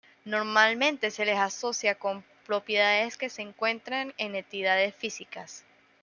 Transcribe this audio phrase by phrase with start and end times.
[0.25, 5.63] Normalmente se las asocia con propiedades que se encuentran en entidades físicas.